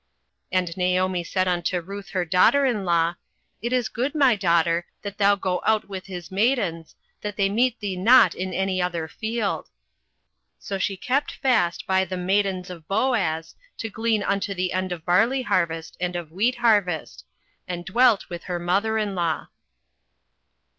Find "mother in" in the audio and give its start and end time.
18.57-19.13